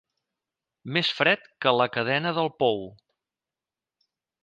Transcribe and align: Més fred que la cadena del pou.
Més 0.95 1.11
fred 1.19 1.45
que 1.65 1.75
la 1.81 1.89
cadena 1.99 2.35
del 2.41 2.53
pou. 2.65 2.85